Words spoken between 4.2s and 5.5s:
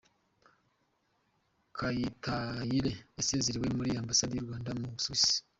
y’u Rwanda mu Busuwisi